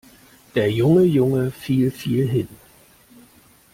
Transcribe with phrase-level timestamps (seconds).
[0.55, 2.49] Der junge Junge fiel viel hin.